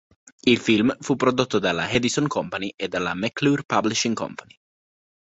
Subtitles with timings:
[0.47, 4.33] Il film fu prodotto dalla Edison Company e dalla McClure Publishing Co.